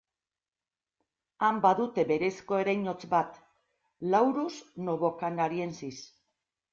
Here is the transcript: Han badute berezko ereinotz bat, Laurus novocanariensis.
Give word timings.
Han 1.47 1.57
badute 1.65 2.05
berezko 2.11 2.57
ereinotz 2.63 3.03
bat, 3.11 3.37
Laurus 4.15 4.55
novocanariensis. 4.89 6.01